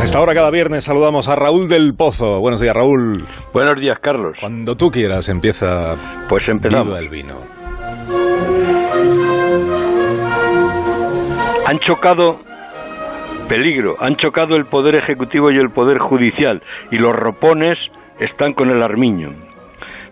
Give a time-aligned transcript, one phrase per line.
[0.00, 2.40] A esta hora cada viernes saludamos a Raúl del Pozo.
[2.40, 3.26] Buenos días, Raúl.
[3.52, 4.34] Buenos días, Carlos.
[4.40, 5.94] Cuando tú quieras empieza
[6.26, 6.86] Pues empezamos.
[6.86, 7.34] Viva el vino.
[11.68, 12.40] Han chocado
[13.46, 17.76] peligro, han chocado el poder ejecutivo y el poder judicial y los ropones
[18.20, 19.34] están con el armiño.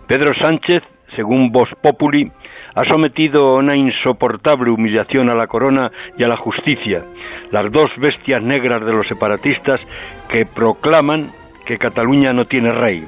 [0.07, 0.83] Pedro Sánchez,
[1.17, 2.31] según Vox Populi,
[2.75, 7.05] ha sometido a una insoportable humillación a la corona y a la justicia,
[7.51, 9.81] las dos bestias negras de los separatistas
[10.29, 11.31] que proclaman
[11.65, 13.05] que Cataluña no tiene rey.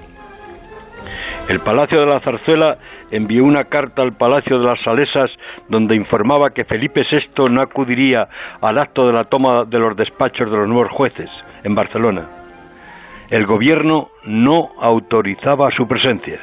[1.48, 2.76] El Palacio de la Zarzuela
[3.10, 5.30] envió una carta al Palacio de las Salesas
[5.68, 8.28] donde informaba que Felipe VI no acudiría
[8.60, 11.28] al acto de la toma de los despachos de los nuevos jueces
[11.64, 12.26] en Barcelona.
[13.30, 16.40] El gobierno no autorizaba su presencia.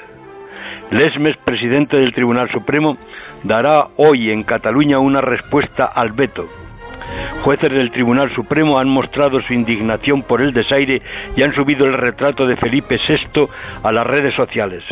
[0.91, 2.97] Lesmes, presidente del Tribunal Supremo,
[3.43, 6.45] dará hoy en Cataluña una respuesta al veto.
[7.43, 11.01] Jueces del Tribunal Supremo han mostrado su indignación por el desaire
[11.35, 13.45] y han subido el retrato de Felipe VI
[13.83, 14.83] a las redes sociales.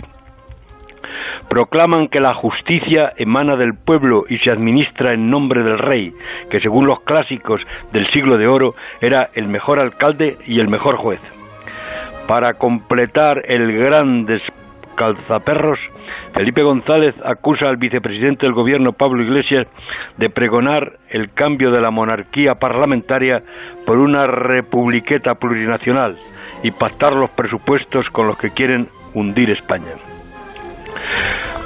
[1.50, 6.14] Proclaman que la justicia emana del pueblo y se administra en nombre del rey,
[6.50, 10.96] que según los clásicos del siglo de oro era el mejor alcalde y el mejor
[10.96, 11.20] juez.
[12.28, 15.80] Para completar el gran descalzaperros,
[16.36, 19.68] Felipe González acusa al vicepresidente del gobierno Pablo Iglesias
[20.18, 23.42] de pregonar el cambio de la monarquía parlamentaria
[23.86, 26.18] por una republiqueta plurinacional
[26.62, 29.94] y pactar los presupuestos con los que quieren hundir España.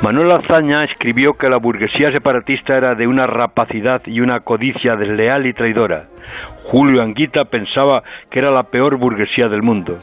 [0.01, 5.45] Manuel Azaña escribió que la burguesía separatista era de una rapacidad y una codicia desleal
[5.45, 6.05] y traidora.
[6.63, 9.97] Julio Anguita pensaba que era la peor burguesía del mundo.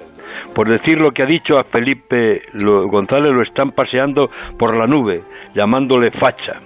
[0.55, 5.23] Por decir lo que ha dicho a Felipe González lo están paseando por la nube,
[5.55, 6.61] llamándole facha.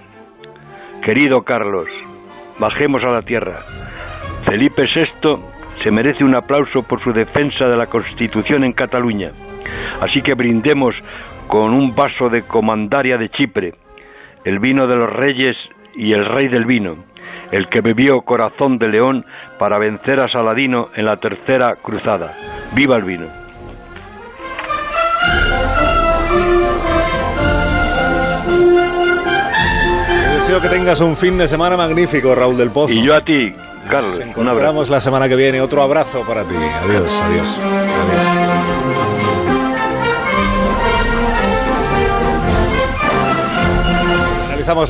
[1.04, 1.86] Querido Carlos,
[2.58, 3.60] bajemos a la tierra.
[4.44, 5.38] Felipe VI
[5.84, 9.30] se merece un aplauso por su defensa de la Constitución en Cataluña.
[10.00, 10.94] Así que brindemos
[11.50, 13.74] con un vaso de comandaria de Chipre,
[14.44, 15.56] el vino de los reyes
[15.96, 16.94] y el rey del vino,
[17.50, 19.26] el que bebió corazón de león
[19.58, 22.34] para vencer a Saladino en la tercera cruzada.
[22.74, 23.26] ¡Viva el vino!
[30.34, 32.94] Deseo que tengas un fin de semana magnífico, Raúl del Pozo.
[32.94, 33.52] Y yo a ti,
[33.90, 34.20] Carlos.
[34.20, 35.60] Nos encontramos la semana que viene.
[35.60, 36.54] Otro abrazo para ti.
[36.54, 37.60] Adiós, adiós.
[37.60, 39.39] adiós.